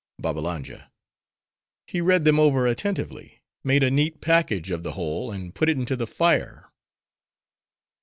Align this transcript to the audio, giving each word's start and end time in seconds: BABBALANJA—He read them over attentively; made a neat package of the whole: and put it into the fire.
BABBALANJA—He 0.19 2.01
read 2.01 2.25
them 2.25 2.39
over 2.39 2.65
attentively; 2.65 3.43
made 3.63 3.83
a 3.83 3.91
neat 3.91 4.19
package 4.19 4.71
of 4.71 4.81
the 4.81 4.93
whole: 4.93 5.31
and 5.31 5.53
put 5.53 5.69
it 5.69 5.77
into 5.77 5.95
the 5.95 6.07
fire. 6.07 6.71